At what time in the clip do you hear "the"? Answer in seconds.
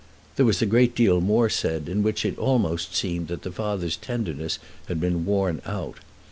3.43-3.51